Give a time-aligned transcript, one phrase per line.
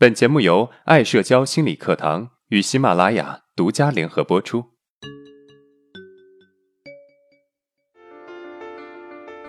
[0.00, 4.66] 本节目由爱社交心理课堂与喜马拉雅独家联合播出。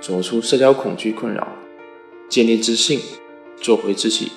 [0.02, 1.48] 走出社交恐惧困扰，
[2.28, 3.00] 建立自信，
[3.62, 4.32] 做回自己，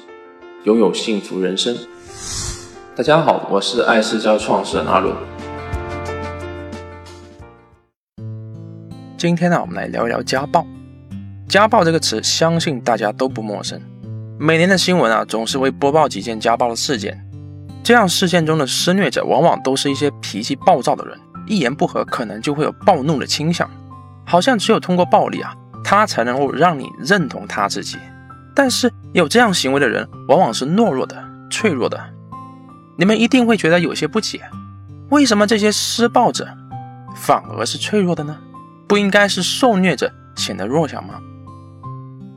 [0.64, 1.75] 拥有幸福人生。
[2.94, 5.17] 大家好，我是爱社交创始人阿伦。
[9.17, 10.67] 今天呢，我们来聊一聊家暴。
[11.49, 13.81] 家暴这个词，相信大家都不陌生。
[14.43, 17.16] 每年的新闻啊，总是会播报几件家暴的事件。
[17.84, 21.16] 这样事件中的施虐者，往往都是一些脾气暴躁的人，
[21.47, 23.71] 一言不合可能就会有暴怒的倾向，
[24.27, 25.55] 好像只有通过暴力啊，
[25.85, 27.97] 他才能够让你认同他自己。
[28.52, 32.01] 但是有这样行为的人，往往是懦弱的、脆弱的。
[32.99, 34.43] 你们一定会觉得有些不解，
[35.11, 36.49] 为什么这些施暴者
[37.15, 38.37] 反而是脆弱的呢？
[38.88, 41.21] 不应该是受虐者显得弱小吗？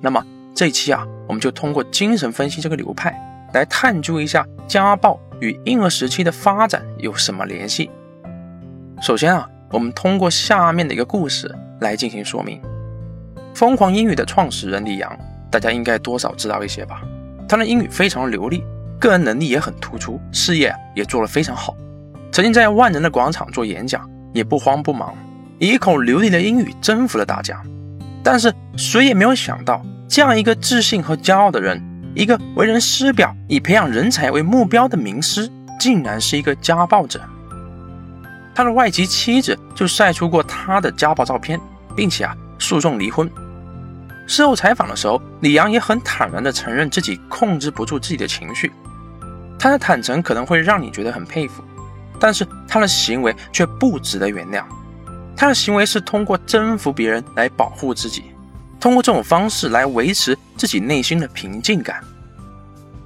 [0.02, 0.24] 那么
[0.56, 1.06] 这一期啊。
[1.28, 3.12] 我们就通过精神分析这个流派
[3.52, 7.90] 来探究一下家暴与婴儿时期的发展有什么联系。
[9.02, 12.62] 首先啊，我们通过下面的一个故事来进行说明。
[13.56, 15.18] 疯狂英语的创始人李阳，
[15.50, 17.02] 大家应该多少知道一些吧？
[17.50, 18.64] 他的英语非常流利，
[19.00, 21.76] 个人能力也很突出，事业也做得非常好。
[22.32, 25.16] 曾经在万人的广场做演讲，也不慌不忙，
[25.58, 27.60] 以一口流利的英语征服了大家。
[28.26, 29.80] 但是谁也没有想到。
[30.08, 31.80] 这样一个自信和骄傲的人，
[32.16, 35.48] 一个为人师表、以培养人才为目标的名师，
[35.80, 37.22] 竟然是一个家暴者。
[38.56, 41.60] 他的外籍妻子就晒出过他的家暴照片，
[41.96, 43.30] 并且啊诉讼离婚。
[44.26, 48.72] 事后采访的时候，李阳也很坦然地承认自己控制不住自己的情绪。
[49.60, 51.64] 他的坦诚可能会让你觉得很佩服，
[52.20, 54.64] 但是他的行为却不值得原谅。
[55.36, 58.24] 他的行为是通过征服别人来保护自己。
[58.80, 62.04] 通过这种方式来维持自己内心的平静感。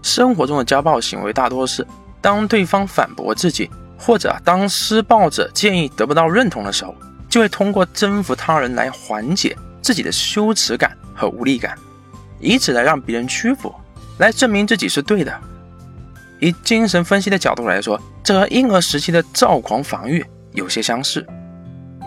[0.01, 1.85] 生活中的家暴行为大多是
[2.21, 6.93] 当对方反驳自己，或者当施暴者建议得不到认同的时候，
[7.29, 11.77] 就会通过征服他人来缓解自己的羞耻感和无力感，
[12.39, 13.73] 以此来让别人屈服，
[14.17, 15.33] 来证明自己是对的。
[16.39, 21.25] 以精神分析的角度来说，这和婴儿时期的躁狂防御有些相似。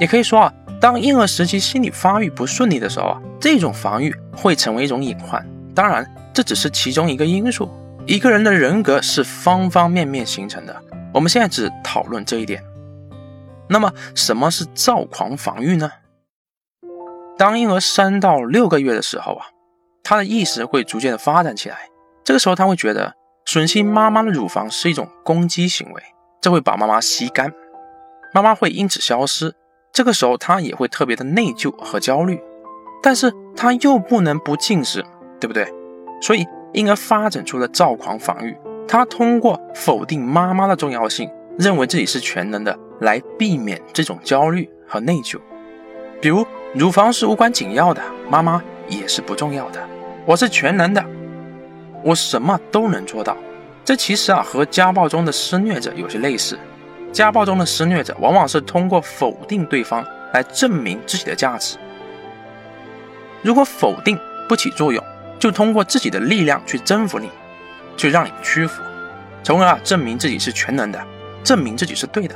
[0.00, 0.52] 也可以说啊。
[0.80, 5.46] 当婴儿时期心理发育不顺利的时候啊，这种防御会成为一种隐患。
[5.76, 6.04] 当然，
[6.34, 7.70] 这只是其中一个因素。
[8.04, 10.82] 一个人的人格是方方面面形成的，
[11.14, 12.64] 我们现在只讨论这一点。
[13.68, 15.92] 那么，什么是躁狂防御呢？
[17.38, 19.46] 当婴儿三到六个月的时候啊，
[20.02, 21.76] 他的意识会逐渐的发展起来。
[22.24, 23.14] 这个时候，他会觉得
[23.46, 26.02] 吮吸妈妈的乳房是一种攻击行为，
[26.40, 27.52] 这会把妈妈吸干，
[28.34, 29.54] 妈妈会因此消失。
[29.92, 32.40] 这个时候，他也会特别的内疚和焦虑，
[33.02, 35.04] 但是他又不能不进食，
[35.38, 35.70] 对不对？
[36.22, 38.56] 所以婴儿发展出了躁狂防御，
[38.88, 45.38] 他通过否定妈妈的重要性，认为自己是全能的，来避免这种焦虑和内疚。
[46.22, 49.86] 比如，乳房是无关紧要的，妈妈也是不重要的，
[50.24, 51.04] 我是全能的，
[52.02, 53.36] 我什么都能做到。
[53.84, 56.58] 这其实啊，和家暴中的施虐者有些类似。
[57.12, 61.76] 家暴中的施虐者往往是通过否定对方来证明自己的价值。
[63.42, 64.18] 如果否定
[64.48, 65.04] 不起作用，
[65.38, 67.28] 就通过自己的力量去征服你，
[67.96, 68.82] 去让你屈服，
[69.42, 71.00] 从而啊证明自己是全能的，
[71.44, 72.34] 证明自己是对的。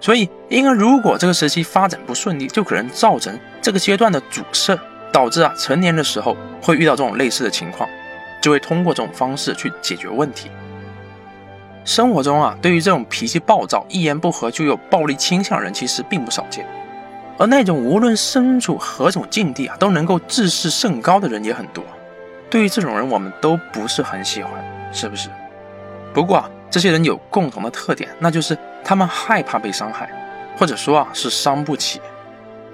[0.00, 4.78] 所以，婴儿如果这个时期发展不顺利，就可能造成这个阶段的阻塞，
[5.12, 7.88] 导致啊成年的时候会遇到这种类似的情况，
[8.42, 10.50] 就会通过这种方式去解决问题。
[11.88, 16.66] 生活中啊，对于这种脾气暴躁、一言不合就有暴力倾向的人，其实并不少见。
[17.38, 21.82] 而那种无论身处何种境地啊，都能够自视甚高的人也很多。
[22.50, 24.52] 对于这种人，我们都不是很喜欢，
[24.92, 25.30] 是不是？
[26.12, 30.10] 不过啊，这些人有共同的特点，那就是他们害怕被伤害，
[30.58, 32.02] 或者说啊是伤不起。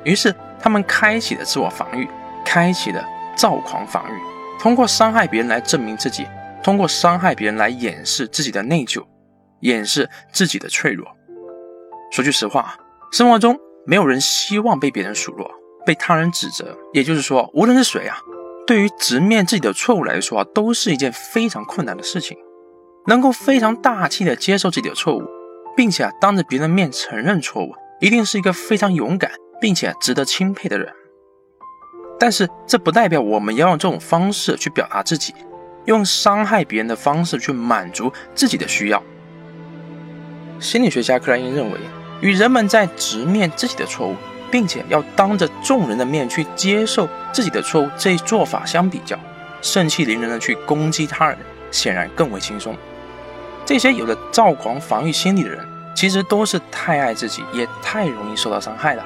[0.02, 2.08] 于是他们开启了自我防御，
[2.44, 3.00] 开启了
[3.36, 6.26] 躁狂防御，通过伤害别人来证明自己。
[6.64, 9.04] 通过伤害别人来掩饰自己的内疚，
[9.60, 11.06] 掩饰自己的脆弱。
[12.10, 12.78] 说句实话，
[13.12, 13.56] 生活中
[13.86, 15.50] 没有人希望被别人数落，
[15.84, 16.74] 被他人指责。
[16.94, 18.16] 也就是说，无论是谁啊，
[18.66, 22.36] 对于直面自己的错误来说啊，都是一件非常困难的事情。
[23.06, 25.22] 能够非常大气的接受自己的错误，
[25.76, 29.30] 并且啊当着别人的面承认错误，一定是一个非常勇敢
[29.60, 30.90] 并且值得钦佩的人。
[32.18, 35.34] 但是这不代表我们要用这种方式去表达自己。
[35.86, 39.02] 用伤害别人的方式去满足自己的需要。
[40.60, 41.78] 心理学家克莱因认为，
[42.20, 44.16] 与人们在直面自己的错误，
[44.50, 49.18] 并且要当着众人的面去接受自己的错误这一做法相比较，
[49.60, 51.36] 盛气凌人的去攻击他人，
[51.70, 52.74] 显然更为轻松，
[53.66, 55.58] 这些有着躁狂防御心理的人，
[55.94, 59.04] 其实都是太爱自己，也太容易受到伤害了，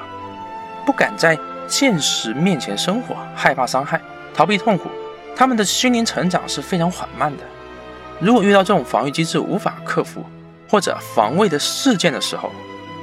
[0.85, 1.37] 不敢在
[1.67, 3.99] 现实面前生活，害怕伤害，
[4.33, 4.89] 逃避痛苦，
[5.39, 7.43] 他们的心灵成长是非常缓慢的。
[8.19, 10.21] 如果遇到这种防御机制无法克服
[10.69, 12.51] 或者防卫的事件的时候，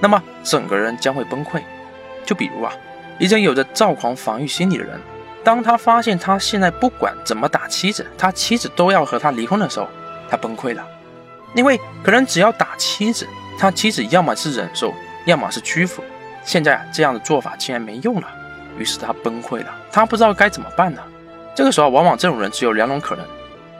[0.02, 1.62] 那么整个人将会崩溃。
[2.26, 2.70] 就比如啊，
[3.18, 5.00] 一个有着躁狂防御心理的人，
[5.42, 9.88] 当他发现他现在不管怎么打妻子，他妻子都要和他离婚的时候，
[10.28, 10.86] 他崩溃了。
[11.54, 13.26] 因为可能只要打妻子，
[13.58, 14.92] 他妻子要么是忍受，
[15.24, 16.04] 要么是屈服。
[16.44, 18.28] 现在，这样的做法竟然没用了，
[18.78, 19.74] 于是他崩溃了。
[19.90, 21.00] 他不知道该怎么办呢？
[21.56, 23.24] 这个时候，往往这种人只有两种可能：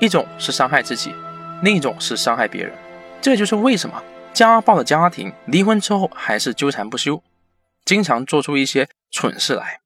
[0.01, 1.15] 一种是伤害自己，
[1.63, 2.73] 另一种是伤害别人。
[3.21, 4.03] 这就是为什么
[4.33, 7.23] 家暴的家庭离婚之后还是纠缠不休。
[7.85, 9.81] 经常做出一些蠢事来。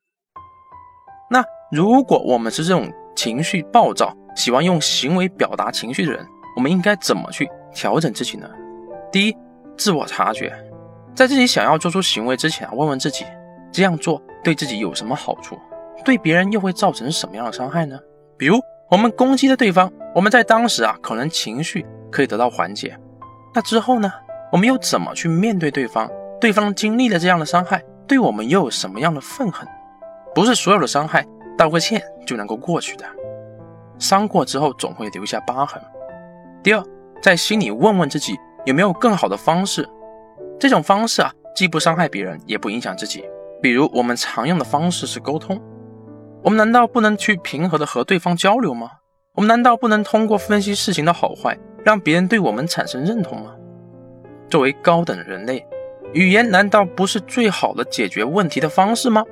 [1.31, 8.49] 那如果我们是这种情绪暴躁、喜欢用行为表达情绪的人，我们应该怎么去调整自己呢？
[9.11, 9.37] 第一，
[9.77, 10.57] 自我察觉，
[11.13, 13.27] 在自己想要做出行为之前，问问自己
[13.73, 15.59] 这样做对自己有什么好处，
[16.05, 17.99] 对别人又会造成什么样的伤害呢？
[18.37, 18.59] 比如
[18.91, 22.99] 我们攻击了对方，我们在当时啊，可能情绪可以得到缓解。
[23.55, 24.13] 那之后呢，
[24.51, 26.11] 我们又怎么去面对对方？
[26.41, 27.83] 对方经历了这样的伤害。
[28.07, 29.69] 对我们又有什么样的愤恨？
[30.35, 31.25] 不是所有的伤害
[31.57, 33.05] 道个歉就能够过去的，
[34.01, 35.81] 伤过之后总会留下疤痕。
[36.61, 36.83] 第二，
[37.23, 39.89] 在心里问问自己有没有更好的方式，
[40.59, 43.25] 这种方式啊，既不伤害别人，也不影响自己。
[43.63, 45.61] 比如我们常用的方式是沟通，
[46.43, 48.91] 我们难道不能去平和的和对方交流吗？
[49.35, 53.55] 我们难道不能通过分析事情的好坏，让别人对我们产生认同吗？
[54.49, 55.65] 作为高等人类。
[56.13, 59.23] 语言难道不是最好的解决问题的方式吗？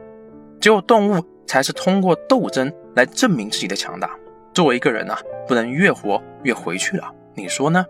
[0.61, 4.11] 只有动物才是通过斗争来证明自己的强大。
[4.53, 7.85] 作为一个人啊，不能越活越回去了，你说呢？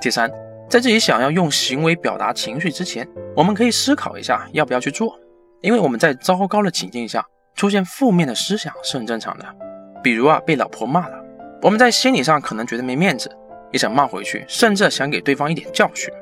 [0.00, 0.30] 第三，
[0.68, 3.06] 在自己想要用行为表达情绪之前，
[3.36, 5.18] 我们可以思考一下要不要去做。
[5.60, 9.44] 因为我们在糟糕的情境下出现负面的思想是很正常的。
[10.02, 11.24] 比如啊，被老婆骂了，
[11.60, 13.30] 我们在心理上可能觉得没面子，
[13.70, 16.12] 也想骂回去，甚至想给对方一点教训。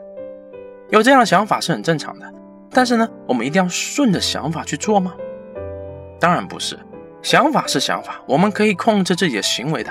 [0.90, 2.30] 有这样的想法是很正常的，
[2.70, 5.14] 但是呢，我们一定要顺着想法去做吗？
[6.18, 6.78] 当然不是，
[7.22, 9.90] 想法是想法，我们可以控制自己的行为的。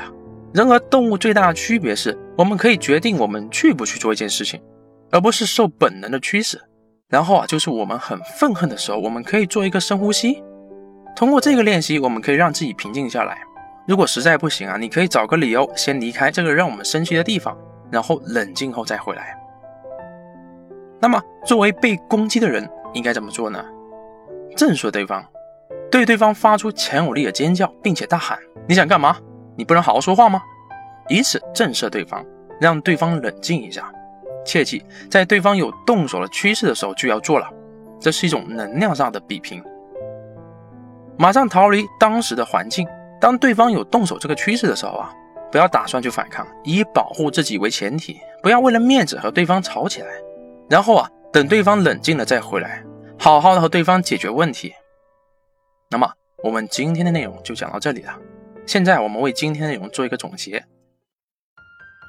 [0.53, 4.61] 人和动物最大的区别是，我们可以决定我们去不去做一件事情，
[5.09, 6.61] 而不是受本能的驱使。
[7.07, 10.43] 然后啊，就是我们很愤恨的时候，我们可以做一个深呼吸。
[11.19, 13.41] 通过这个练习，我们可以让自己平静下来。
[13.85, 17.57] 如果实在不行啊，你可以找个理由先离开这个让我们生气的地方，
[17.91, 19.37] 然后冷静后再回来。
[21.01, 23.61] 那么，作为被攻击的人，应该怎么做呢？
[24.55, 25.21] 震慑对方，
[25.91, 29.17] 对对方发出强有力的尖叫，并且大喊：“你想干嘛？
[29.57, 30.41] 你不能好好说话吗？”
[31.09, 32.25] 以此震慑对方，
[32.61, 33.91] 让对方冷静一下。
[34.45, 37.49] 切记，在对方有动手的趋势的时候就要做了，
[37.99, 39.61] 这是一种能量上的比拼。
[41.21, 42.87] 马上逃离当时的环境。
[43.19, 45.13] 当对方有动手这个趋势的时候啊，
[45.51, 50.07] 不要打算去反抗，以保护自己为前提，不要为了面子和对方吵起来。
[50.69, 52.81] 然后啊，等对方冷静了再回来，
[53.17, 54.73] 好好的和对方解决问题。
[55.89, 56.09] 那么
[56.41, 58.17] 我们今天的内容就讲到这里了。
[58.65, 60.63] 现在我们为今天的内容做一个总结。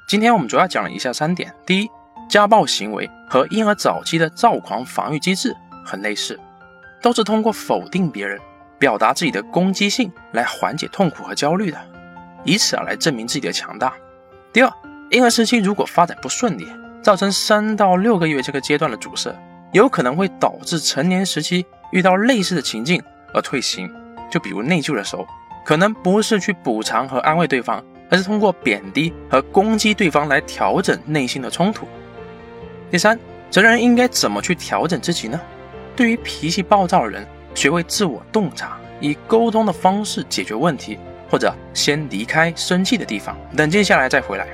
[0.07, 1.89] 今天我们主要讲了以下三点：第一，
[2.29, 5.53] 家暴行为和婴儿早期的躁狂防御机制
[5.85, 6.39] 很类似，
[7.01, 8.39] 都是通过否定别人、
[8.81, 11.77] 表达自己的攻击性来缓解痛苦和焦虑的，
[12.43, 13.93] 以此啊来证明自己的强大。
[14.51, 14.73] 第二，
[15.11, 16.67] 婴儿时期如果发展不顺利。
[17.03, 19.35] 造成三到六个月这个阶段的阻塞，
[19.71, 23.01] 有可能会导致成年时期遇到类似的情境
[23.33, 23.91] 而退行。
[24.29, 25.25] 就比如内疚的时候，
[25.65, 31.87] 可能不是去补偿和安慰对方，而是通过贬低和攻击对方来调整内心的冲突。
[32.91, 33.19] 第三，
[33.49, 35.41] 成人应该怎么去调整自己呢？
[35.95, 40.97] 对于脾气暴躁的人，学会自我洞察，以沟通的方式解决问题，
[41.29, 44.47] 或者先离开生气的地方，冷静下来再回来。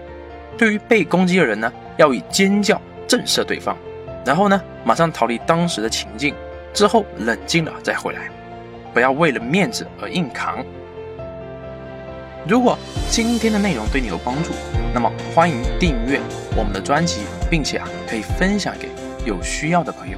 [0.57, 1.71] 对于被攻击的人呢？
[1.97, 3.75] 要以尖叫震慑对方，
[4.23, 6.35] 然后呢，马上逃离当时的情境，
[6.73, 8.29] 之后冷静了再回来，
[8.93, 10.63] 不要为了面子而硬扛。
[12.47, 12.77] 如果
[13.09, 14.51] 今天的内容对你有帮助，
[14.93, 16.19] 那么欢迎订阅
[16.55, 18.89] 我们的专辑，并且啊，可以分享给
[19.25, 20.17] 有需要的朋友。